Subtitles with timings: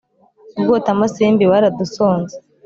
[0.59, 2.35] ibwotamasimbi baradusonze